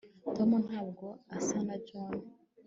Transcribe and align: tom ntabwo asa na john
tom 0.35 0.49
ntabwo 0.67 1.05
asa 1.37 1.57
na 1.67 1.75
john 1.87 2.15